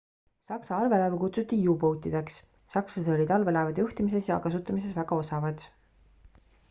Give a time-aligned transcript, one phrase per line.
[0.45, 2.39] saksa allveelaevu kutsuti u-boat'ideks
[2.75, 5.67] sakslased olid allveelaevade juhtimises ja kasutamises väga osavad